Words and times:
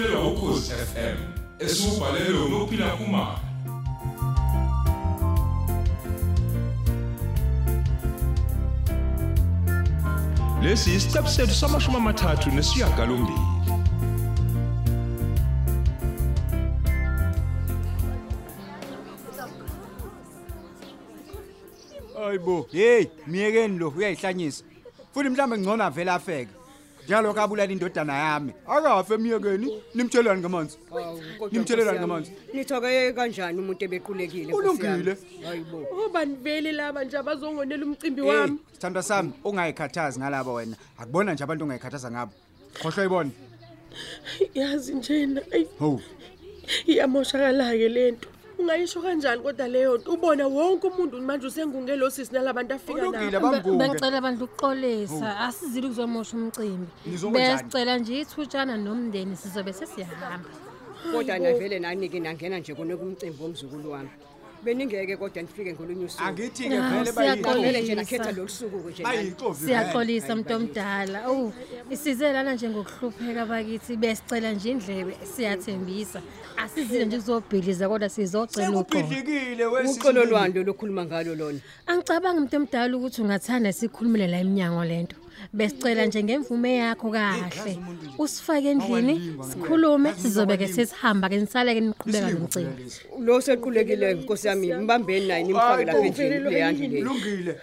wesufulelwa 0.00 0.32
ukhozi 0.32 0.72
FM 0.72 1.16
esubhalelwe 1.58 2.48
ngokuphila 2.48 2.90
kumama 2.96 3.40
lesi 10.62 10.94
isiqebu 10.94 11.28
sethu 11.28 11.54
samashumi 11.54 11.96
amathathu 11.96 12.50
nesishiyagalombili 12.50 13.40
Hayibo, 22.20 22.66
hey, 22.72 23.06
miyekeni 23.26 23.78
lo 23.78 23.88
uyayihlanyisa. 23.88 24.64
Futhi 25.14 25.28
mhlambe 25.28 25.58
ngcono 25.58 25.84
avela 25.84 26.14
afeke. 26.14 26.59
Njalo 27.10 27.34
kabulala 27.34 27.72
indodana 27.72 28.14
yami. 28.14 28.52
Akafe 28.66 29.16
miyekeni, 29.16 29.82
nimthelani 29.94 30.40
ngamanzi. 30.40 30.78
Nimthelelani 31.52 31.98
ngamanzi. 31.98 32.32
Nithoke 32.54 33.12
kanjani 33.12 33.58
umuntu 33.58 33.84
ebequlekile? 33.84 34.52
Ulungile. 34.54 35.16
Hayibo. 35.44 35.78
Ubani 36.06 36.36
vele 36.36 36.72
laba 36.72 37.04
nje 37.04 37.18
abazongonela 37.18 37.84
umcimbi 37.84 38.22
Hey, 38.22 38.30
wami. 38.30 38.58
sithanda 38.72 39.02
sami, 39.02 39.32
ungayikhathazi 39.44 40.20
ngalabo 40.20 40.54
wena. 40.54 40.76
Akubona 40.98 41.34
nje 41.34 41.42
abantu 41.44 41.64
ongayikhathaza 41.64 42.10
ngabo. 42.10 42.32
Khohlwa 42.82 43.04
ibona. 43.04 43.30
Yazi 44.54 44.94
njena, 44.94 45.42
ayi 45.52 45.66
Ho, 45.80 46.00
iyamoshakala 46.86 47.72
ke 47.74 47.88
lento. 47.88 48.28
Ungayisho 48.60 49.00
kanjani 49.02 49.42
kodwa 49.42 49.68
leyo 49.68 49.98
nto 49.98 50.12
ubona 50.12 50.46
wonke 50.46 50.86
umuntu 50.86 51.20
manje 51.22 51.46
usengungelo 51.46 52.10
sisi 52.10 52.32
nalabantu 52.32 52.74
afika 52.74 53.02
ulungile 53.02 53.30
nabo. 53.30 53.50
bambuke. 53.50 53.78
Bengicela 53.78 54.18
abantu 54.18 54.44
ukuxolisa 54.44 55.38
asizile 55.40 55.86
ukuzomosha 55.86 56.36
umcimbi. 56.36 56.86
Nizokwenjani? 57.06 57.62
Besicela 57.62 57.98
nje 57.98 58.20
ithutshana 58.20 58.76
nomndeni 58.76 59.36
sizobe 59.36 59.72
sesiyahamba. 59.72 60.50
Kodwa 61.12 61.38
navele 61.38 61.78
nanike 61.78 62.20
nangena 62.20 62.58
nje 62.58 62.74
kunoku 62.74 63.04
umcimbi 63.04 63.42
womzukulu 63.42 63.92
wami. 63.92 64.10
Beningeke 64.64 65.16
kodwa 65.16 65.42
nifike 65.42 65.72
ngolunye 65.72 66.04
usuku. 66.04 66.24
Angithi 66.24 66.68
ke 66.68 66.76
Ah, 66.76 66.90
vele 66.90 67.12
siyaxolisa. 67.12 67.60
Vele 67.60 67.82
nje 67.82 67.94
nakhetha 67.94 68.32
lo 68.32 68.48
suku 68.48 68.90
nje. 68.90 69.04
Siyaxolisa 69.54 70.32
umuntu 70.34 70.54
omdala. 70.54 71.28
Oh, 71.28 71.52
isize 71.90 72.32
lana 72.32 72.54
nje 72.54 72.68
ngokuhlupheka 72.68 73.46
bakithi 73.46 73.96
besicela 73.96 74.52
nje 74.52 74.70
indlebe 74.70 75.16
siyathembisa. 75.36 76.22
Asizile 76.56 77.04
nje 77.04 77.16
kuzobhidliza 77.16 77.88
kodwa 77.88 78.08
sizocela 78.08 78.70
uxolo. 78.70 79.06
Wesi. 79.72 79.98
Uxolo 79.98 80.24
lwando 80.24 80.62
lokhuluma 80.62 81.04
ngalo 81.04 81.34
lona. 81.34 81.60
Angicabangi 81.86 82.38
umuntu 82.38 82.56
omdala 82.56 82.96
ukuthi 82.96 83.22
ungathanda 83.22 83.72
sikhulumele 83.72 84.26
la 84.26 84.38
eminyango 84.38 84.84
lento. 84.84 85.16
Besicela 85.52 86.06
nje 86.06 86.22
ngemvume 86.22 86.76
yakho 86.76 87.10
kahle. 87.10 87.78
Usifake 88.18 88.70
endlini, 88.70 89.36
sikhulume 89.50 90.14
sizobeke 90.14 90.68
sesihamba 90.68 91.28
ke 91.28 91.36
nisale 91.40 91.74
ke 91.74 91.80
niqhubeka 91.80 92.30
nomcimbi. 92.30 92.84
Lo 93.20 93.40
sequlekile 93.40 94.14
Nkosi 94.14 94.46
yami, 94.48 94.74
mbambeni 94.74 95.26
naye 95.26 95.44
nimfake 95.44 95.84
lapha 95.84 96.06
endlini 96.06 96.38
le 96.38 96.58
yandlu 96.58 96.88
le. 96.88 97.00
Lungile. 97.00 97.54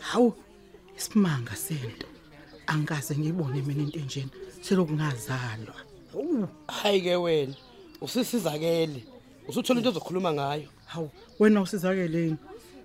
Hawu 0.00 0.34
isimanga 0.98 1.56
sento. 1.56 2.06
Angikaze 2.66 3.14
ngibone 3.18 3.62
mina 3.62 3.82
into 3.82 3.98
enjena. 3.98 4.39
Seloku 4.60 4.92
ngazalwa. 4.92 5.74
hayi 6.66 7.00
ke 7.00 7.16
wena 7.16 7.54
usisizakele 8.00 9.04
usuthola 9.48 9.80
into 9.80 9.90
ozokhuluma 9.90 10.32
ngayo 10.32 10.68
Hawu 10.86 11.10
wena 11.38 11.60
usizakeleni. 11.60 12.36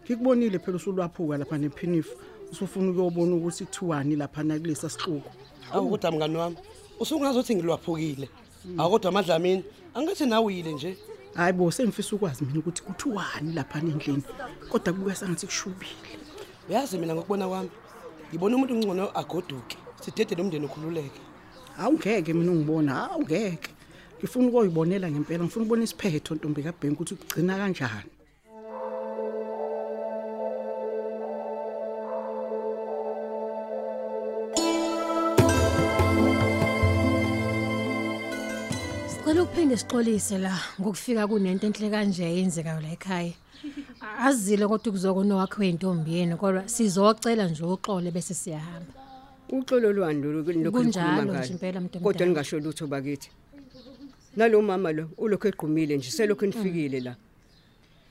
Ngikubonile 0.06 0.59
phela 0.59 0.78
usulwaphuka 0.78 1.38
lapha 1.38 1.58
nephinifu. 1.58 2.16
Usufuna 2.52 2.91
ukuyobona 2.91 3.36
ukuthi 3.36 3.66
kuthiwani 3.66 4.16
lapha 4.16 4.44
na 4.44 4.59
kulesa 4.59 4.90
sixuku. 4.90 5.31
awu 5.74 5.90
kodwa 5.90 6.12
mngani 6.12 6.38
wami 6.38 6.58
usungazothi 7.00 7.56
ngilwaphukile 7.56 8.30
akodwa 8.78 9.09
amadlamini 9.09 9.63
angathi 9.94 10.25
nawuyile 10.25 10.72
nje 10.74 10.97
Hayibo 11.34 11.72
sengifisa 11.72 12.16
ukwazi 12.16 12.46
mina 12.46 12.59
ukuthi 12.59 12.84
kuthiwani 12.84 13.53
lapha 13.53 13.80
endlini. 13.80 14.24
Kodwa 14.69 14.94
kubuya 14.94 15.16
sengathi 15.16 15.46
kushubile. 15.46 16.19
uyazi 16.69 16.97
mina 16.97 17.16
ngokubona 17.16 17.47
kwami 17.47 17.69
ngibona 18.30 18.56
umuntu 18.56 18.74
ongcono 18.74 19.12
agoduke 19.19 19.78
sidede 20.02 20.36
nomndeni 20.36 20.66
ukhululeke 20.66 21.22
Awungeke 21.78 22.34
mina 22.34 22.52
ungibona, 22.52 23.12
awungeke. 23.12 23.69
Ngifuna 24.19 24.47
ukuyibonela 24.47 25.12
ngempela, 25.12 25.44
ngifuna 25.44 25.63
ukubona 25.63 25.84
isiphetho 25.84 26.36
ntombi 26.36 26.63
kaBhenki 26.63 26.96
ukuthi 26.96 27.16
kugcina 27.16 27.58
kanjani. 27.58 28.12
Sicela 39.12 39.44
ukuphinde 39.44 39.78
sixolise 39.78 40.38
la 40.38 40.53
ngokufika 40.80 41.28
kunento 41.28 41.68
enhle 41.68 41.90
kanje 41.90 42.24
eyenzekayo 42.24 42.81
la 42.81 42.92
ekhaya. 42.96 43.34
Azile 44.19 44.68
kodwa 44.68 44.92
kuzokuno 44.94 45.38
wakho 45.38 45.62
wentombi 45.62 46.13
yena 46.13 46.38
kodwa 46.38 46.69
sizocela 46.69 47.47
nje 47.47 47.63
uxole 47.63 48.12
bese 48.12 48.34
siyahamba. 48.34 49.05
Uxolo 49.50 49.94
lwando 49.94 50.31
lokhuluma 50.33 50.72
Kunjalo 50.72 51.23
ngalo. 51.25 51.39
nje 51.39 51.53
impela 51.53 51.79
muntu 51.81 52.00
Kodwa 52.00 52.11
omdala. 52.11 52.25
ningasho 52.25 52.59
lutho 52.59 52.88
bakithi. 52.88 53.29
Nalo 54.35 54.61
mama 54.61 54.91
lo 54.91 55.09
ulokho 55.17 55.47
eqhumile 55.47 55.97
nje 55.97 56.09
selokho 56.11 56.45
nifikile 56.45 57.00
la. 57.00 57.16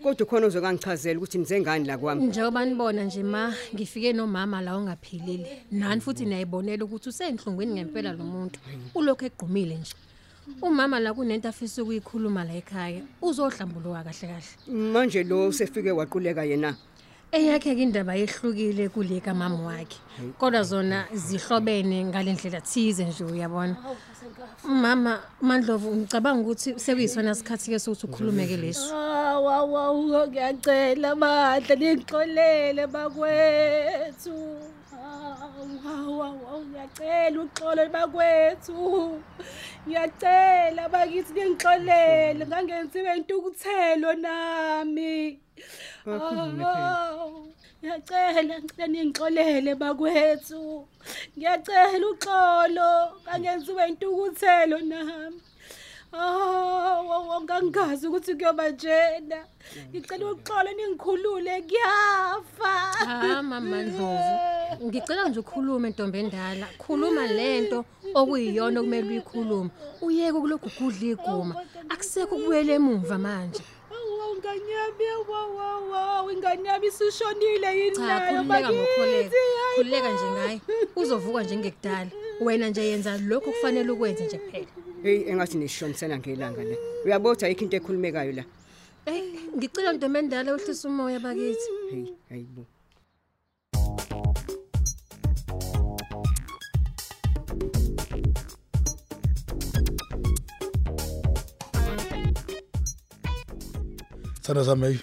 Kodwa 0.02 0.26
khona 0.26 0.46
uzokangichazela 0.46 1.18
ukuthi 1.18 1.38
nize 1.38 1.60
ngani 1.60 1.86
la 1.86 1.98
kwami. 1.98 2.26
Njengoba 2.26 2.64
nibona 2.64 3.04
nje 3.04 3.22
ma 3.22 3.52
ngifike 3.74 4.12
nomama 4.12 4.60
la 4.62 4.76
ongaphilile. 4.76 5.64
Nani 5.72 6.00
futhi 6.00 6.24
niyayibonela 6.24 6.84
ukuthi 6.84 7.08
usenhlungwini 7.08 7.72
ngempela 7.74 8.12
lo 8.12 8.24
muntu. 8.24 8.60
Ulokho 8.94 9.26
egqumile 9.26 9.76
nje. 9.76 9.94
Umama 10.62 11.00
la 11.00 11.14
kunento 11.14 11.48
afisa 11.48 11.82
ukuyikhuluma 11.82 12.44
la 12.44 12.54
ekhaya. 12.54 13.02
Uzohlambuluka 13.22 14.04
kahle 14.04 14.28
kahle. 14.28 14.52
Manje 14.92 15.24
lo 15.24 15.50
sefike 15.52 15.90
waquleka 15.90 16.44
yena. 16.44 16.76
Eyakhe 17.34 17.74
ke 17.74 17.82
indaba 17.82 18.14
yehlukile 18.14 18.88
kuleka 18.88 19.34
mama 19.34 19.58
wakhe. 19.66 19.98
Kodwa 20.38 20.62
zona 20.62 21.04
zihlobene 21.12 22.04
ngalendlela 22.04 22.60
thize 22.60 23.04
nje 23.04 23.24
uyabona. 23.24 23.76
Mama 24.64 25.20
Mandlovu 25.42 25.96
ngicabanga 25.96 26.40
ukuthi 26.42 26.78
sekuyisona 26.78 27.34
sikhathi 27.34 27.70
ke 27.70 27.78
sokuthi 27.78 28.06
ukhulumeke 28.06 28.56
leso. 28.56 28.94
Hawa 28.94 29.64
wa 29.64 29.84
ngiyacela 29.94 31.14
bandla 31.14 31.74
nixolele 31.74 32.86
bakwethu. 32.86 34.63
Wa 36.24 36.58
ngiyacela 36.60 37.40
uxolo 37.42 37.88
bakwethu. 37.88 39.22
Ngiyacela 39.86 40.88
bakithi 40.88 41.32
ningixolele 41.32 42.46
ngangenziwe 42.46 43.16
intukuthelo 43.16 44.10
nami. 44.24 45.38
Ngiyacela 47.80 48.54
ngicela 48.60 48.86
ningixolele 48.86 49.74
bakwethu. 49.74 50.88
Ngiyacela 51.36 52.06
uxolo 52.12 52.90
kangenziwe 53.25 53.88
intukuthelo 53.88 54.78
nami. 54.81 55.40
Oh, 56.16 57.40
ngangazi 57.43 58.06
ukuthi 58.06 58.34
kuyoba 58.34 58.69
njena. 58.70 59.44
Ngicela 59.90 60.26
uxolo 60.32 60.70
ningikhulule 60.72 61.62
kuyafa. 61.69 62.75
Ha 63.06 63.43
mama 63.43 63.82
Ndlovu. 63.82 64.63
Ngicela 64.82 65.29
nje 65.29 65.41
ukhulume 65.41 65.91
ntombi 65.91 66.19
endala. 66.19 66.67
Khuluma 66.79 67.26
lento 67.26 67.85
okuyiyona 68.15 68.81
okumele 68.81 69.09
uyikhulume. 69.09 69.71
Uyeke 70.03 70.32
kulokhu 70.32 70.71
kudla 70.76 71.06
iguma. 71.12 71.55
Akusekho 71.88 72.37
kubuyela 72.37 72.73
emuva 72.75 73.19
manje. 73.19 73.62
Awu 73.94 74.37
nganyami 74.38 75.06
wow 75.29 75.82
wow 75.91 76.31
ingane 76.32 76.69
yami 76.69 76.87
isishonile 76.87 77.71
yini 77.79 77.97
Cha, 77.97 78.06
nayo 78.06 78.21
khululeka 78.26 78.71
ngokhuleka. 78.73 79.31
bakithi, 79.31 79.50
hayi 79.61 79.75
Khululeka 79.75 80.11
nje 80.12 80.26
ngaye. 80.32 80.61
Uzovuka 80.97 81.43
nje 81.43 81.56
ngekudala. 81.56 82.11
Wena 82.41 82.69
nje 82.69 82.82
yenza 82.85 83.19
lokho 83.19 83.50
kufanele 83.50 83.91
ukwenze 83.91 84.25
nje 84.26 84.38
kuphela. 84.38 84.67
Hey 85.03 85.29
engathi 85.31 85.59
nishonisana 85.59 86.19
ngelanga 86.19 86.62
le. 86.65 86.79
Uyabotha 87.05 87.49
ikho 87.49 87.65
into 87.65 87.76
ekhulumekayo 87.76 88.32
la. 88.32 88.44
Eh, 89.06 89.25
ngicela 89.56 89.93
ntombi 89.93 90.19
endala 90.19 90.55
uhlisa 90.55 90.88
umoya 90.88 91.21
bakithi. 91.21 91.71
Hey 91.91 92.06
hayibo. 92.29 92.65
Sithanda 104.44 104.64
sami 104.64 104.87
hey. 104.87 104.99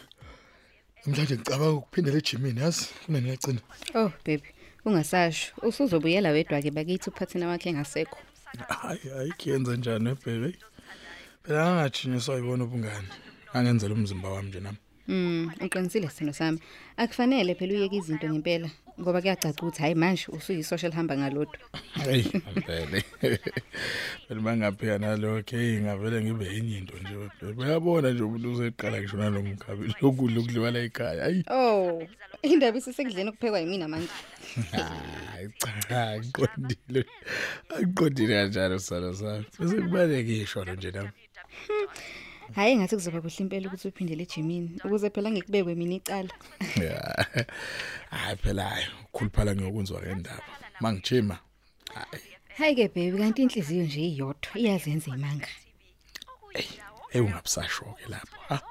Namhlanje 1.06 1.36
ngicabanga 1.36 1.72
ukuphindela 1.72 2.18
ejimini 2.18 2.62
yazi? 2.62 2.86
Kunani 3.06 3.26
ngiyacina. 3.26 3.62
Oh 3.96 4.12
baby, 4.26 4.44
ungasasho. 4.86 5.54
Usuzobuyela 5.62 6.30
wedwa 6.30 6.62
ke 6.62 6.72
bakithi 6.72 7.10
uphathina 7.10 7.48
wakhe 7.48 7.70
engasekho. 7.70 8.18
Hayi 8.70 9.10
hayi 9.16 9.32
kuyenza 9.32 9.76
njani 9.76 10.10
webhebe 10.10 10.56
phela 11.44 11.72
angajinyiswa 11.72 12.36
yibona 12.36 12.64
ubungani. 12.64 13.08
Angenzela 13.54 13.94
umzimba 13.94 14.30
wami 14.30 14.50
nje 14.50 14.60
nami. 14.60 14.78
Mm, 15.08 15.52
uqinisile 15.62 16.10
sino 16.10 16.34
sami. 16.34 16.60
Akufanele 16.98 17.56
phela 17.56 17.74
uyeke 17.74 17.96
izinto 17.96 18.30
ngempela. 18.30 18.70
Ngoba 19.02 19.22
kuyacaca 19.22 19.62
ukuthi 19.62 19.82
hayi 19.82 19.96
manje 19.96 20.26
usuyisocial 20.30 20.92
hamba 20.92 21.18
ngalodwa. 21.18 21.58
hey 22.06 22.24
phela 22.66 23.00
phela 24.28 24.42
mangaphika 24.42 24.98
nalokho 24.98 25.58
hey 25.58 25.82
ngavele 25.82 26.24
ngibe 26.24 26.46
enye 26.58 26.78
into 26.78 26.94
nje 27.02 27.16
webhebe 27.16 27.62
uyabona 27.64 28.12
nje 28.12 28.24
umuntu 28.24 28.52
useqala 28.54 28.98
ngisho 29.00 29.18
nalomkhabi 29.18 29.96
lokudla 30.02 30.40
okudliwa 30.40 30.72
la 30.72 30.80
ekhaya 30.80 31.24
hayi. 31.24 31.44
Oh, 31.50 32.04
indaba 32.42 32.78
isesekudleni 32.78 33.30
okuphekwa 33.30 33.60
yimina 33.60 33.88
manje. 33.88 34.14
hayi 34.72 35.50
cha 35.90 36.20
ngiqondile 36.20 37.02
angiqondile 37.76 38.34
kanjalo 38.36 38.80
sala 38.80 39.14
sami 39.14 39.46
bese 39.60 39.76
kubaleke 39.82 40.34
isho 40.42 40.66
nje 40.66 40.92
nami 40.92 41.12
Hayi 42.56 42.76
ngathi 42.78 42.96
kuzoba 42.96 43.22
kuhle 43.22 43.36
impela 43.40 43.68
ukuthi 43.68 43.88
uphindele 43.88 44.24
ejimini 44.24 44.70
ukuze 44.86 45.10
phela 45.10 45.32
ngikubekwe 45.32 45.76
mina 45.76 45.96
icala. 45.96 46.34
Ya. 46.76 47.26
hayi 48.10 48.36
phela 48.38 48.64
hayi 48.70 48.86
ukukhuluphala 49.04 49.56
ngiyokwenziwa 49.56 50.02
ngendaba 50.02 50.44
mangijima 50.82 51.40
hayi 51.94 52.22
Hayi 52.58 52.76
ke 52.76 52.88
baby 52.88 53.18
kanti 53.18 53.42
inhliziyo 53.44 53.84
nje 53.86 54.02
iyodwa 54.02 54.52
iyazenza 54.56 55.12
imanga. 55.16 55.48
hey 57.12 57.22
ungabusasho 57.22 57.86
ke 57.98 58.06
lapho 58.10 58.38
Ha, 58.50 58.62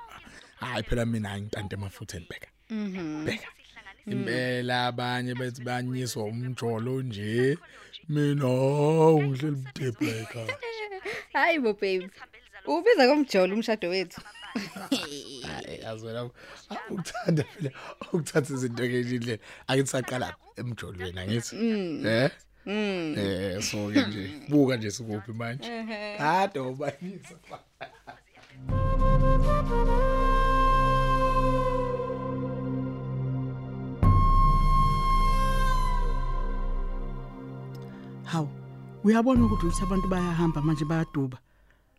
hayi 0.61 0.83
phela 0.83 1.07
mina 1.07 1.31
angitante 1.33 1.75
emafutheni 1.75 2.27
bheka 2.31 2.49
Mhm. 2.71 3.25
bheka 3.25 3.49
impela 4.07 4.87
abanye 4.87 5.35
bethi 5.35 5.63
banyiswa 5.65 6.25
umjolo 6.25 7.03
nje 7.03 7.59
mina 8.09 8.47
ungihleli 8.49 9.57
budepha 9.57 10.05
ekhaya 10.23 10.57
Hayi 11.33 11.59
bo 11.59 11.73
baby. 11.73 12.11
Ubiza 12.67 13.07
komjolo 13.09 13.55
umshado 13.55 13.89
wethu. 13.89 14.21
hayi 15.47 15.77
azwela 15.91 16.21
ukuthanda 16.91 17.43
phela 17.53 17.71
ukuthatha 18.13 18.51
izinto 18.55 18.83
ngendlela 18.89 19.35
akithi 19.71 19.91
saqala 19.95 20.29
emjolweni 20.61 21.19
angithi 21.23 21.55
Mm. 21.57 22.07
eh 22.07 22.31
Mm. 22.67 23.15
eh 23.19 23.61
so 23.69 23.79
ke 23.93 24.01
nje 24.07 24.23
buka 24.51 24.75
nje 24.77 24.91
sikuphi 24.97 25.33
manje 25.41 25.65
Ehhe. 25.79 26.19
kade 26.19 26.59
ubanisa 26.71 27.35
Hawu, 38.25 38.49
uyabona 39.05 39.45
ukuthi 39.45 39.67
uthi 39.67 39.83
abantu 39.83 40.07
bayahamba 40.09 40.61
manje 40.63 40.85
bayaduba. 40.85 41.39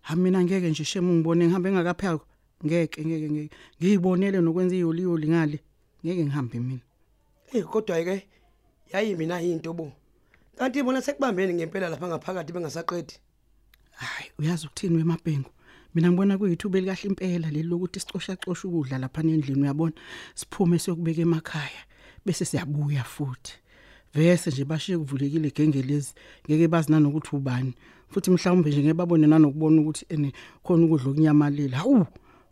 Ha 0.02 0.16
mina 0.16 0.44
ngeke 0.44 0.70
nje 0.70 0.84
sheme 0.84 1.14
ngibone 1.14 1.46
ngihambe 1.46 1.72
ngakapheko. 1.72 2.26
Ngeke 2.66 3.06
ngeke 3.06 3.30
ngeke. 3.30 3.56
Ngiyibonele 3.80 4.42
nokwenza 4.42 4.76
iyoli 4.76 5.02
yoli 5.02 5.28
ngale. 5.30 5.60
Ngeke 6.06 6.26
ngihambe 6.26 6.60
mina. 6.60 6.82
Eh 7.54 7.64
kodwa 7.64 8.04
ke 8.04 8.28
yayi 8.94 9.16
mina 9.16 9.42
into 9.42 9.74
bo. 9.74 9.92
Kanti 10.58 10.80
ibona 10.80 11.02
sekubambeni 11.02 11.54
ngempela 11.54 11.90
lapha 11.90 12.08
ngaphakathi 12.08 12.54
bengasaqedi. 12.54 13.14
Hayi, 13.92 14.32
uyazi 14.40 14.68
ukuthini 14.68 14.98
wemabhengu? 14.98 15.50
Mina 15.96 16.10
ngibona 16.10 16.38
kuyithuba 16.38 16.78
elikahle 16.78 17.10
impela 17.10 17.52
leli 17.52 17.64
lokuthi 17.64 18.00
sicosha 18.00 18.36
xosha 18.36 18.68
ukudla 18.68 18.98
lapha 18.98 19.22
endlini 19.22 19.62
uyabona. 19.62 19.94
Siphume 20.36 20.80
siyokubeka 20.80 21.22
emakhaya 21.22 21.82
bese 22.26 22.46
siyabuya 22.46 23.04
futhi. 23.04 23.54
Vese 24.14 24.50
nje 24.50 24.66
bashiye 24.66 24.98
kuvulekile 24.98 25.48
igenge 25.48 25.82
lezi 25.82 26.14
ngeke 26.46 26.68
bazi 26.68 26.92
nanokuthi 26.92 27.36
ubani. 27.36 27.74
Futhi 28.10 28.32
mhlawumbe 28.32 28.70
nje 28.70 28.82
ngeke 28.82 28.94
babone 28.94 29.28
nanokubona 29.28 29.82
ukuthi 29.82 30.06
ene 30.10 30.34
khona 30.64 30.86
ukudla 30.86 31.12
okunyamalile. 31.12 31.76
Hawu, 31.78 32.06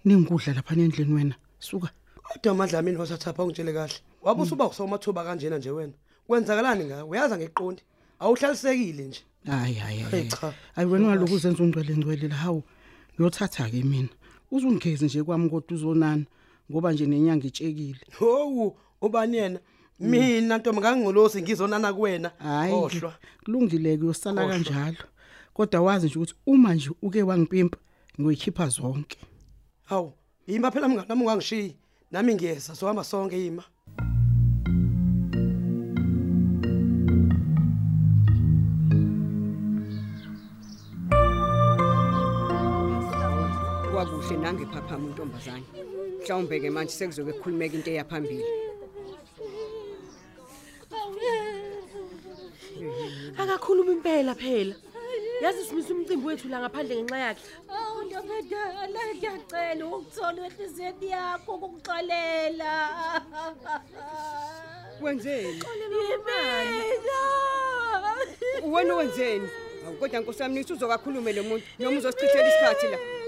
ningudla 0.06 0.54
lapha 0.54 0.76
endlini 0.76 1.14
wena. 1.14 1.36
Suka. 1.60 1.90
Kodwa 2.24 2.52
amadlamini 2.52 2.98
wasathapha 2.98 3.44
ungitshele 3.44 3.74
kahle. 3.74 3.94
Wabe 4.22 4.42
usuba 4.42 4.68
usomathuba 4.68 5.24
kanjena 5.24 5.58
nje 5.58 5.72
wena. 5.72 5.94
Kwenzakalani 6.28 6.86
ngawe? 6.86 7.04
Uyaza 7.04 7.38
ngeqondi. 7.38 7.82
Awuhlalisekile 8.20 9.04
nje. 9.08 9.22
Hayi 9.46 9.74
hayi 9.74 10.00
hayi. 10.00 10.30
Ayi 10.76 10.88
wena 10.88 11.08
ngaloku 11.08 11.34
uzenza 11.34 11.64
ungcwele 11.64 11.98
ngcwele 11.98 12.28
la 12.28 12.36
hawu. 12.36 12.64
Ngiyothatha 13.16 13.70
ke 13.70 13.84
mina. 13.84 14.10
Uzungigezi 14.52 15.06
nje 15.06 15.24
kwami 15.24 15.50
kodwa 15.50 15.78
uzonana 15.78 16.26
ngoba 16.72 16.92
nje 16.92 17.06
nenyanga 17.06 17.48
itshekile. 17.48 18.00
Howu, 18.20 18.78
ubani 19.02 19.38
yena? 19.38 19.60
Mina 20.00 20.58
ntombi 20.58 20.80
ngangingolosi 20.82 21.42
ngizonana 21.42 21.94
kuwena. 21.94 22.32
Hayi 22.40 22.74
Ohlwa. 22.74 23.14
kulungile 23.44 23.98
ke 23.98 24.06
usala 24.06 24.42
Khohlwa. 24.42 24.64
kanjalo. 24.64 25.04
Kodwa 25.54 25.82
wazi 25.82 26.08
nje 26.08 26.16
ukuthi 26.20 26.36
uma 26.48 26.74
nje 26.74 26.90
uke 27.02 27.24
wangipimpa 27.24 27.78
ngoyikhipha 28.20 28.68
zonke. 28.70 29.18
Hawu, 29.84 30.14
yima 30.48 30.72
phela 30.72 30.88
mngani 30.88 31.08
nami 31.10 31.22
ungangishiyi. 31.22 31.76
Nami 32.12 32.36
ngiyeza 32.36 32.76
sohamba 32.76 33.04
sonke 33.04 33.38
yima. 33.44 33.64
Kwakuhle 43.92 44.38
nangephaphama 44.38 45.06
untombazane. 45.08 45.64
Mhlawumbe 46.22 46.60
ke 46.60 46.70
manje 46.70 46.92
sekuzoke 46.94 47.34
kukhulumeka 47.34 47.76
into 47.76 47.92
eyaphambili. 47.92 48.44
Akakhuluma 53.80 53.92
impela 53.92 54.36
phela 54.36 54.76
yazi 55.42 55.66
simisa 55.66 55.94
umcimbi 55.94 56.26
wethu 56.28 56.50
la 56.50 56.60
ngaphandle 56.60 56.96
ngenxa 56.96 57.18
yakhe 57.18 57.42
Awu 57.70 58.04
ndombadala 58.04 59.02
ngiyacela 59.16 59.86
ukuthola 59.86 60.42
enhliziyweni 60.48 61.08
yakho 61.10 61.52
ukuxolela. 61.56 62.74
Wenzeni? 65.02 65.64
Yimina. 65.94 67.20
Wena 68.64 68.96
wenzeni? 68.96 69.50
Awu 69.86 69.96
kodwa 70.00 70.20
Nkosi 70.20 70.42
yami 70.44 70.56
nithi 70.56 70.74
uzokakhulume 70.74 71.34
lo 71.34 71.44
muntu 71.44 71.66
noma 71.80 71.98
uzosichithela 71.98 72.50
isikhathi 72.50 72.88
la. 72.88 73.19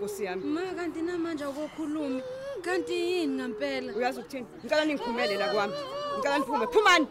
Nkosi 0.00 0.24
yami. 0.24 0.44
Ma 0.44 0.60
kanti 0.76 1.02
namanje 1.02 1.44
akokhulumi. 1.44 2.22
Kanti 2.64 2.94
yini 2.94 3.34
ngempela? 3.36 3.92
Uyazi 3.92 4.20
ukuthini? 4.20 4.46
Ngicela 4.64 4.84
ningikhumele 4.84 5.34
la 5.36 5.48
kwami. 5.52 5.74
Ngicela 6.16 6.38
niphume. 6.38 6.66
Phumani. 6.66 7.06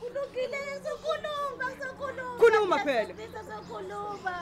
Kulungile 0.00 0.60
sikhuluma 0.84 1.66
sikhuluma. 1.80 2.38
Khuluma 2.38 2.78
phela. 2.78 3.14
Sikhuluma. 3.48 4.34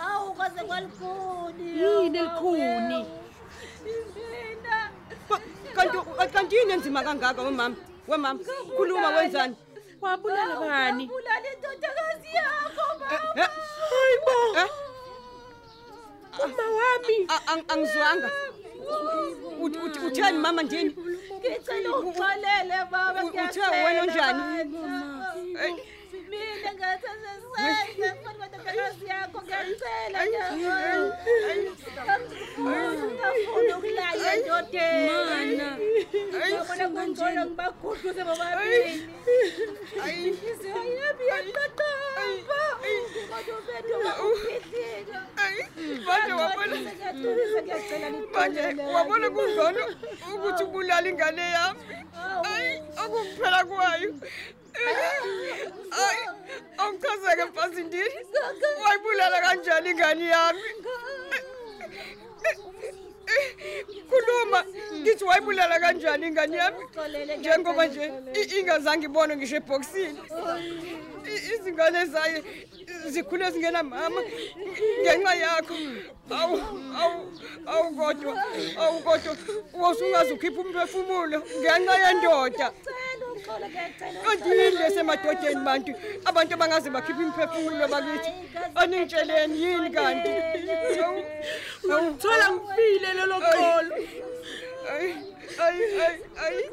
Awu 0.00 0.34
kwaze 0.34 0.60
kwalikhuni. 0.64 1.66
Yini 1.80 2.18
elikhuni? 2.18 3.06
Yimina. 3.86 4.90
Kanti 5.74 5.98
kanti 6.32 6.56
yini 6.56 6.72
enzima 6.72 7.02
kangaka 7.02 7.42
wemama? 7.42 7.76
Wemama, 8.08 8.40
khuluma 8.76 9.08
wenzani? 9.08 9.56
Wabulala 10.00 10.56
bani? 10.56 11.06
Bulala 11.06 11.48
indodakazi 11.54 12.28
yakho 12.34 12.84
mama. 13.00 13.48
Hayibo. 13.90 14.70
Uma 16.44 16.64
wami. 16.78 17.16
Angizwanga. 17.68 18.30
Uthi 19.60 19.78
uthi 19.78 19.98
utheni 19.98 20.38
mama 20.38 20.62
ndini? 20.62 20.96
Ngicela 21.38 21.90
uxolele 21.96 22.78
baba 22.90 23.24
Uthe 23.24 23.60
wena 23.84 24.02
unjani? 24.02 24.42
Mina 26.30 26.70
ngathatha 26.74 27.10
senze 27.22 28.06
mfana 28.14 28.44
indodakazi 28.46 29.04
yakho 29.12 29.38
ngiyacela 29.42 30.18
ngiyafuna 30.26 30.92
ukulala 33.76 34.26
endodeni. 34.34 35.08
Mana. 35.10 35.68
Ngiyabona 36.28 36.84
kungcono 36.94 37.40
ngibakhudluze 37.46 38.22
bobabili. 38.28 38.92
Inhliziyo 40.08 40.80
yami 40.98 41.24
iyaqaqamba. 41.26 42.60
Ngoba 43.18 43.38
ubethu 43.56 43.94
ukuphihlika. 44.24 45.18
Manje 48.34 48.60
wabona 48.94 49.26
kungcono 49.34 49.82
ukuthi 50.34 50.62
ubulala 50.64 51.08
ingane 51.10 51.44
yami. 51.56 51.82
Ayi 52.50 52.72
akukuphela 53.02 53.60
kwayo. 53.68 54.10
Ayi 57.02 57.12
awuchazeke 57.12 57.44
mfazindini. 57.44 58.14
Wayibulala 58.84 59.40
kanjani 59.40 59.90
ingane 59.90 60.26
yami? 60.26 60.60
khuluma 64.10 64.64
ngithi 65.00 65.24
wayibulala 65.24 65.80
kanjani 65.80 66.26
ingane 66.26 66.56
yami 66.56 66.78
njengoba 67.38 67.86
nje 67.86 68.12
i- 68.34 68.58
ingazange 68.60 69.04
ibonwe 69.06 69.36
ngisho 69.36 69.56
ebhokisini 69.56 70.18
I- 71.34 71.54
izingane 71.54 72.04
zayo 72.06 72.42
zikhule 73.06 73.50
zingena 73.50 73.82
mama 73.82 74.20
ngenxa 75.02 75.34
yakho 75.34 75.74
awu 76.40 76.56
awu 77.00 77.20
awu 77.66 77.94
kodwa 77.96 78.44
awu 78.82 79.00
kodwa 79.00 79.36
wosungaze 79.72 80.32
ukhipha 80.32 80.60
umphefumulo 80.60 81.38
ngenxa 81.60 81.94
yendoda 82.04 82.72
kanti 83.46 84.48
yini 84.48 84.76
lesemadodeni 84.78 85.64
bantu. 85.64 85.92
Abantu 86.24 86.54
abangaze 86.54 86.90
bakhipha 86.90 87.22
imiphefumulo 87.22 87.88
bakithi 87.88 88.30
aningitsheleni 88.74 89.62
yini 89.62 89.90
kanti? 89.90 90.30
Ngithola 91.86 92.46
ngifile 92.52 93.10
lelo 93.18 93.36
xolo 93.40 93.96
ayi 94.92 95.14
ayi 95.64 95.84
ayi 96.06 96.20
ayi 96.44 96.64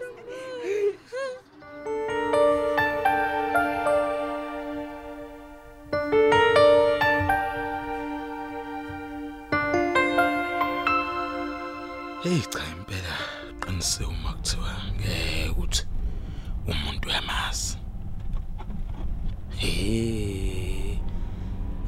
Hey 12.23 12.41
cha 12.51 12.59
impela 12.59 13.15
qiniseke 13.61 14.05
uma 14.05 14.33
kuthiwa 14.33 14.71
ngeke 14.95 15.55
uthi 15.61 15.83
umuntu 16.67 17.07
uyamazi. 17.09 17.77
Hey. 19.67 20.99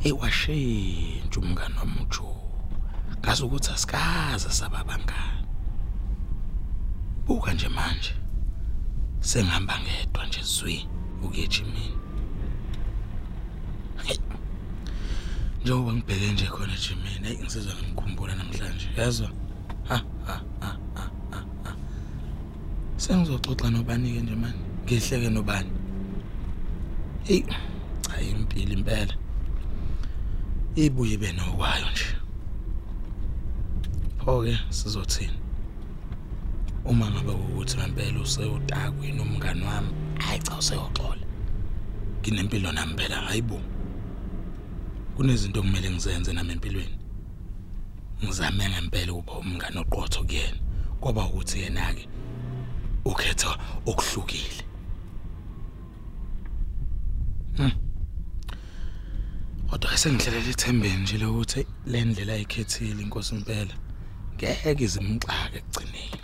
Ewashintsha 0.04 1.40
umngani 1.40 1.76
wami 1.80 2.02
uJo. 2.02 2.36
Ngazi 3.20 3.44
ukuthi 3.44 3.72
asikaze 3.72 4.50
sababangani. 4.50 5.48
Buka 7.26 7.54
nje 7.54 7.68
manje. 7.68 8.14
Sengihamba 9.20 9.80
ngedwa 9.80 10.26
nje 10.26 10.42
zwi 10.44 10.88
ukuyejimini. 11.24 11.98
Njengoba 15.62 15.94
ngibheke 15.94 16.32
nje 16.32 16.46
khona 16.46 16.74
ejimini, 16.74 17.28
hey 17.28 17.38
ngisizwa 17.38 17.74
ngikhumbula 17.74 18.36
namhlanje. 18.36 18.88
Yazwa? 18.98 19.30
Ha 19.84 20.02
ha 20.26 20.42
ha 20.62 20.78
ha 20.96 21.10
ha, 21.32 21.44
ha. 21.64 21.76
Sengizoxoxa 22.98 23.70
nobani 23.70 24.14
ke 24.14 24.22
nje 24.22 24.36
manje? 24.36 24.58
Ngihleke 24.86 25.30
nobani? 25.30 25.70
Hey, 27.24 27.44
cha 28.20 28.26
impilo 28.26 28.74
impela. 28.74 29.14
Ibuye 30.76 31.14
ibe 31.14 31.32
nokwayo 31.32 31.86
nje. 31.92 32.06
Pho-ke 34.18 34.60
sizothini? 34.70 35.40
Uma 36.86 37.12
ngabe 37.12 37.32
ukuthi 37.32 37.78
ngempela 37.78 38.20
usewutakwe 38.20 39.12
nomngani 39.12 39.66
wami, 39.66 39.88
hayi 40.20 40.40
cha 40.40 40.58
useyoxola. 40.58 41.26
Nginempilo 42.22 42.72
nami 42.72 42.94
phela 42.98 43.16
hayibo. 43.16 43.62
Kunezinto 45.16 45.62
kumele 45.62 45.90
ngizenze 45.90 46.34
nami 46.34 46.52
empilweni. 46.52 46.96
ngizame 48.24 48.70
ngempela 48.70 49.14
ukuba 49.14 49.40
umngane 49.40 49.80
oqotho 49.80 50.24
kuyena 50.24 50.60
ngoba 51.00 51.26
ukuthi 51.26 51.60
yena 51.60 51.94
ke 51.96 52.08
ukhetha 53.06 53.58
okuhlukile 53.86 54.69
Kodwa 59.70 59.98
sengihlelela 59.98 60.50
ithembeni 60.50 61.02
nje 61.04 61.18
lokuthi 61.18 61.62
le 61.92 62.00
ndlela 62.06 62.34
ayikhethile 62.34 63.02
inkosi 63.04 63.36
impela 63.36 63.76
ngeke 64.36 64.84
izimxake 64.86 65.58
ekugcineni. 65.60 66.20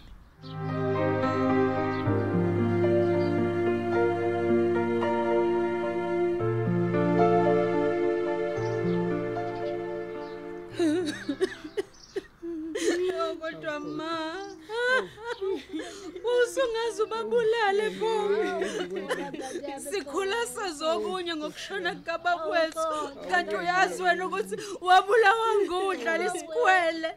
Ngokushona 21.45 21.95
kukaba 21.95 22.31
kwethu. 22.37 23.29
Kanti 23.29 23.55
uyazi 23.55 24.03
wena 24.03 24.25
ukuthi 24.27 24.55
wabulawa 24.81 25.47
ngudla 25.65 26.17
lesikwele. 26.17 27.11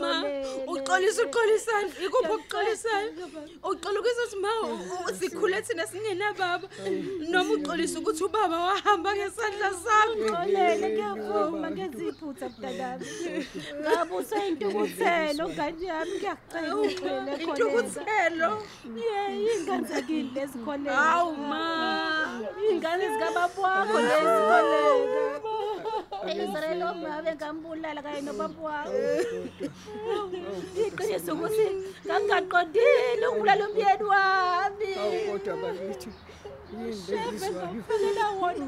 Ma 0.00 0.24
uxolisa 0.66 1.22
uxolisani 1.24 1.90
ikuphi 2.04 2.32
ukuxolisayo 2.32 3.10
uxola 3.70 4.00
ukuthi 4.00 4.36
ma 4.40 4.48
u- 4.62 4.78
u- 5.10 5.14
sikhule 5.18 5.62
thina 5.62 5.86
singenababa. 5.86 6.68
Noma 7.30 7.52
uxolisa 7.54 7.98
ukuthi 7.98 8.24
ubaba 8.24 8.58
wahamba 8.60 9.10
ngesandla 9.16 9.70
sakho. 9.84 10.28
Xolele 10.30 10.88
ngiyavuma 10.90 11.70
ngeziphutha 11.70 12.48
mntanami. 12.48 13.06
Ngabe 13.80 14.14
usayintukuthelo 14.16 15.44
ngane 15.48 15.86
yami 15.86 16.12
ngiyacela 16.18 16.76
uxolele 16.76 17.32
khona. 17.44 17.58
Intukuthelo? 17.64 18.50
Yey 19.00 19.36
ingenzekile 19.54 20.30
lezikholeka. 20.34 20.92
Hawu 21.24 21.36
ma. 21.36 21.64
Ingane 22.70 23.08
zikababa 23.08 23.62
wakho 23.62 24.00
lezi 24.00 24.40
kholeka. 24.48 25.22
Israel 26.44 26.82
omabe 26.82 27.34
ngambulala 27.34 28.00
kanye 28.02 28.20
nobaba 28.20 28.60
wakho. 28.68 28.92
Iqiniso 30.86 31.32
ukuthi 31.34 31.66
ngangaqondile 32.06 33.26
ukubulala 33.28 33.64
umyeni 33.68 34.04
wami. 34.12 34.90
kodwa 35.26 35.54
bakithi 35.62 36.10
lengizwayo 36.82 37.66
ngikufanele 37.72 38.24
wona. 38.40 38.66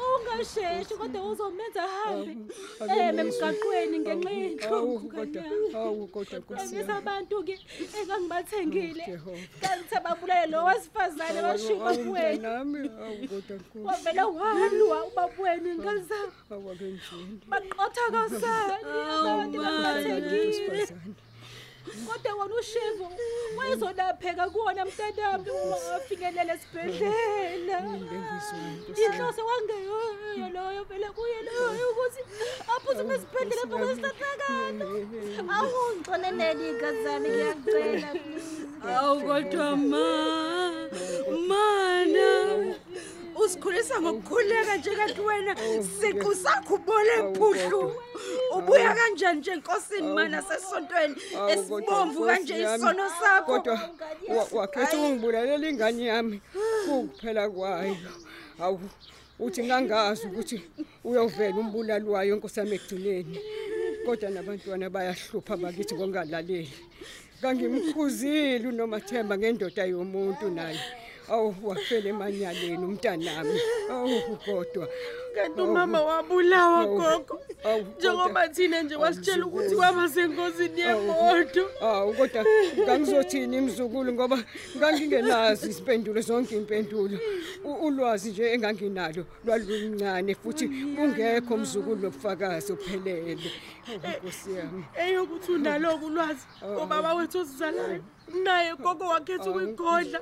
Ungasheshi 0.00 0.94
kodwa 0.94 1.20
uzomenza 1.30 1.82
ahambe. 1.84 2.32
Eme 2.80 3.22
emgaqweni 3.22 3.98
ngenxa 3.98 4.30
yenhlungu 4.30 5.08
kodwa 5.08 6.38
nkosi 6.38 6.62
Emisa 6.62 6.92
yami 6.92 6.92
abantu 6.92 7.44
ke 7.46 7.54
engangibathengile. 7.98 9.04
Kanti 9.60 9.94
ababulale 9.94 10.46
lo 10.52 10.64
wasifazane 10.64 11.40
kodwa 11.40 11.74
nkosi 11.76 12.08
Wavela 13.86 14.26
walwa 14.26 14.68
zabo. 16.08 16.32
awu 16.50 16.70
akenjini 16.72 17.40
Baqotha 17.50 18.04
kasani 18.14 18.84
abantu 19.20 19.56
bangibathengile. 19.62 20.84
Kodwa 22.06 22.34
wona 22.38 22.54
ushevu 22.54 23.06
wayezolapheka 23.56 24.50
kuwona 24.50 24.84
mntanami 24.84 25.50
wafinyelela 25.92 26.54
esibhedlela. 26.54 27.78
Inhloso 29.04 29.42
wangeyoyo 29.48 30.46
loyo 30.54 30.82
vele 30.84 31.08
kuye 31.16 31.38
loyo 31.46 31.84
ukuthi 31.90 32.20
aphuzume 32.74 33.14
esibhedlela 33.14 33.62
emva 33.62 33.76
kwesihlakalo. 33.78 34.88
Awu 35.56 35.80
ngixoleleni 35.96 36.64
igazi 36.70 37.02
zami 37.04 37.28
ngiyacela. 37.28 38.10
Awu 38.96 39.20
kodwa 39.26 39.76
ma 39.90 40.06
mana 41.48 41.99
usikhulisa 43.44 44.00
ngokukhuleka 44.00 44.76
nje 44.76 44.90
kanti 44.90 45.20
wena 45.20 45.52
siqu 46.00 46.34
sakho 46.34 46.74
ubole 46.74 47.14
phuhlu 47.38 47.92
ubuya 48.56 48.94
kanjani 48.94 49.40
nje 49.40 49.50
enkosini 49.50 50.08
mana 50.14 50.42
sesontweni? 50.42 51.14
Awu, 51.36 51.46
kodwa 51.46 51.52
esibomvu 51.52 52.26
kanje 52.26 52.52
Nkosi 52.54 52.62
yami, 52.62 52.76
isono 52.84 53.08
sakho. 53.20 53.52
Kodwa 53.52 53.80
wa- 54.28 54.48
wakhetha 54.52 54.96
ungibulalela 54.98 55.68
ingane 55.68 56.04
yami. 56.04 56.40
Kukuphela 56.86 57.50
kwayo. 57.50 57.96
Awu 58.60 58.80
uthi 59.38 59.62
ngangazi 59.64 60.26
ukuthi 60.26 60.62
uyovela 61.04 61.56
umbulali 61.56 62.04
wayo 62.04 62.36
nkosami 62.36 62.74
ekugcineni. 62.76 63.38
Kodwa 64.06 64.30
nabantwana 64.30 64.90
bayahlupha 64.90 65.56
bakithi 65.56 65.94
ngokungalaleli 65.94 66.72
ngangimkhuzile 67.40 68.68
unomathemba 68.68 69.38
ngendoda 69.38 69.84
yomuntu 69.84 70.50
naye. 70.50 70.80
Awu 71.28 71.54
wafela 71.64 72.08
emanyaleni 72.08 72.84
umntanami. 72.84 73.60
Awu 73.90 74.36
kodwa. 74.44 74.88
Kanti 75.34 75.60
umama 75.60 76.02
wabulawa 76.02 76.86
gogo. 76.86 77.40
njengoba 77.98 78.48
thina 78.48 78.82
nje 78.82 78.96
wasitshela 78.96 79.46
ukuthi 79.46 79.74
waba 79.74 80.08
sengozini 80.08 80.80
yemoto. 80.80 81.64
Awu 81.80 82.14
kodwa 82.14 82.44
ngangizothini 82.78 83.56
imzukulu 83.56 84.12
ngoba 84.12 84.38
ngangingenazi 84.76 85.68
izimpendulo 85.70 86.20
zonke 86.20 86.56
impendulo 86.56 87.18
ulwazi 87.82 88.30
nje 88.30 88.52
enganginalo 88.54 89.24
lwaluncane 89.44 90.34
futhi 90.34 90.68
kungekho 90.68 91.56
mzukulu 91.56 91.96
nobufakazi 91.96 92.72
ophelele. 92.72 93.50
Awu, 93.88 93.98
nkosi 94.18 94.50
yami. 94.54 94.84
eyokuthi 95.02 95.52
unaloku 95.52 96.06
ulwazi 96.06 96.44
ubaba 96.82 97.14
wethu 97.14 97.38
osizalayo 97.38 98.02
naye 98.44 98.74
gogo 98.82 99.04
wakhetha 99.04 99.50
ukuyikhodla 99.50 100.20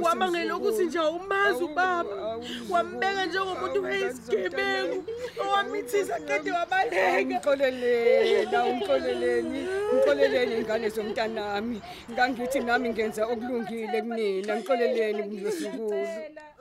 wamangela 0.00 0.56
ukuthi 0.56 0.84
nje 0.84 0.98
awumazi 0.98 1.64
ubaba. 1.64 2.38
wambeka 2.70 3.26
njengomuntu 3.26 3.82
weyisi 3.82 4.27
Gebengu, 4.30 5.04
owamithisa 5.42 6.16
qede 6.26 6.50
wabaleka. 6.52 7.22
Ngixolelela, 7.24 8.58
ungixoleleni, 8.64 9.60
ngixoleleni 9.94 10.54
ingane 10.60 10.88
zomntanami. 10.94 11.78
Ngangithi 12.12 12.60
nami 12.60 12.88
ngenza 12.90 13.22
okulungile 13.26 13.98
kunina, 14.02 14.52
ngixoleleni 14.56 15.22
mzosukulu. 15.22 16.06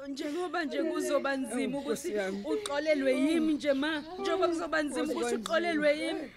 Njengoba 0.08 0.64
nje 0.64 0.84
kuzoba 0.84 1.36
nzima 1.36 1.78
Awu, 1.78 1.82
ukuthi 1.84 2.08
Nkosi 2.10 2.16
yami. 2.16 2.44
uxolelwe 2.54 3.12
yimi 3.14 3.54
nje 3.54 3.74
ma 3.74 4.04
njengoba 4.20 4.48
kuzoba 4.48 4.82
nzima 4.84 5.14
ukuthi 5.14 5.36
uxolelwe 5.36 5.90
yimi. 6.00 6.32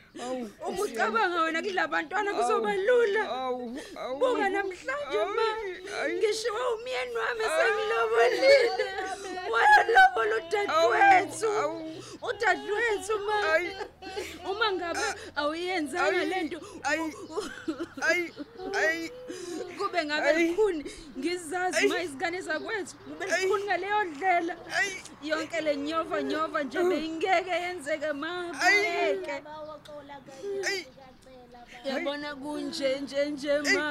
Uma 0.68 0.82
ucabanga 0.82 1.42
wena 1.42 1.62
kula 1.62 1.88
bantwana 1.88 2.30
kuzoba 2.34 2.74
lula. 2.76 3.22
buka 4.18 4.48
namhlanje 4.48 5.20
ma 5.36 5.48
ngishiwe 6.14 6.60
umyeni 6.74 7.14
wami 7.22 7.44
sengilobolile 7.56 8.70
wayalobola 9.52 10.34
udadewethu. 10.40 11.50
Udadewethu 12.28 13.18
ma 13.26 13.38
uma 14.50 14.72
ngabe 14.72 15.06
awuyenzanga 15.36 16.24
lento 16.24 16.60
kube 19.78 20.04
ngabe 20.04 20.32
likhuni 20.32 20.84
ngizazi 21.18 21.88
ma 21.88 22.02
izingane 22.02 22.40
zakwethu 22.40 22.94
kube 22.96 23.24
likhuni 23.26 23.64
ngaleyo 23.64 24.04
ndlela 24.04 24.54
yonke 25.22 25.60
le 25.60 25.76
nyova 25.76 26.22
nyova 26.22 26.62
nje 26.62 26.78
beyingeke 26.88 27.54
yenzeke 27.64 28.12
ma 28.12 28.32
ngeke 28.52 29.36
yabona 31.84 32.30
kunje 32.36 33.00
nje 33.00 33.20
nje 33.30 33.54
ma 33.74 33.86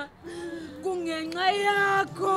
kungenxa 0.84 1.48
yakho. 1.66 2.34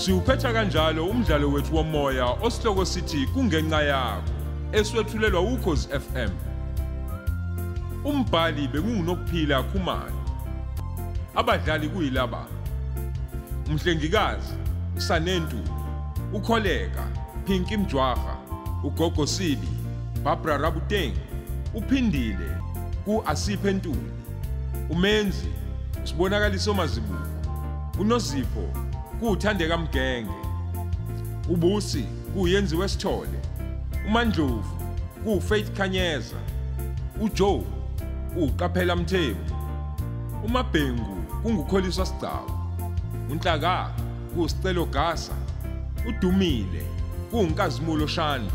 Siuphetha 0.00 0.52
kanjalo 0.52 1.06
umdlalo 1.06 1.52
wethu 1.52 1.76
womoya 1.76 2.24
osihloko 2.24 2.84
sithi 2.84 3.26
kungenxa 3.26 3.82
yakho 3.82 4.32
eswetshulelwa 4.72 5.40
ukhozi 5.40 5.88
FM. 5.88 6.30
Umbhali 8.04 8.68
bengungunokuphila 8.68 9.62
Khumalo. 9.62 10.20
Abadlali 11.34 11.88
kuyilaba. 11.88 12.46
Umhlengikazi 13.68 14.54
Sanentu, 14.96 15.56
ukholeka 16.32 17.04
Pinky 17.46 17.76
Mjwaha, 17.76 18.36
ugogo 18.84 19.26
Sibi, 19.26 19.68
Barbara 20.24 20.58
Rabuteng, 20.58 21.14
uphindile 21.74 22.56
ku 23.04 23.22
Asiphe 23.26 23.72
Ntuli. 23.72 24.12
Umenzi 24.90 25.48
sibonakaliso 26.04 26.74
mazibuko. 26.74 27.26
Unozipho 27.98 28.89
kuuthandeka 29.20 29.76
mgenge. 29.78 30.30
Ubusi 31.48 32.04
kuyenziwe 32.34 32.88
sithole. 32.88 33.38
uMandlovu 34.06 34.64
kuFaith 35.24 35.70
Khanyeza. 35.76 36.36
uJoe 37.20 37.62
uqaphela 38.36 38.96
Mthembu. 38.96 39.54
uMabhengu 40.44 41.16
kungukholiswa 41.42 42.06
Sigcawu. 42.06 42.50
uNhlaka 43.30 43.90
kusicelo 44.34 44.84
Gasa. 44.86 45.32
uDumile 46.08 46.82
kunkazimulo 47.30 48.06
Shani 48.06 48.50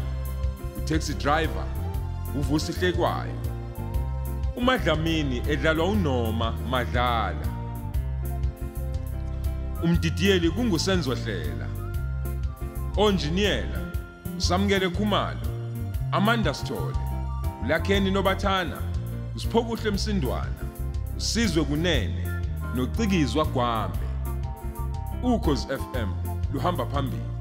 utaxi 0.78 1.14
driver 1.14 1.66
uvusi 2.40 2.72
Hlekwayo. 2.72 3.34
uMadlamini 4.58 5.38
edlalwa 5.50 5.86
uNoma 5.88 6.52
Madlala. 6.70 7.55
Umdidiyeli 9.86 10.50
kungusenzo 10.52 11.16
hlela 11.16 11.68
onjiniyela 12.98 13.80
usamukele 14.38 14.90
khumalo 14.90 15.48
amanda 16.12 16.54
sithole 16.54 16.98
ulakheni 17.64 18.12
nobathana 18.12 18.78
usiphokuhle 19.36 19.88
emsindwana 19.90 20.62
usizwe 21.18 21.64
kunene 21.64 22.28
nocikizwa 22.76 23.46
gwambe. 23.46 24.08
Ukhozi 25.24 25.68
FM 25.68 26.10
luhamba 26.54 26.86
phambili. 26.86 27.35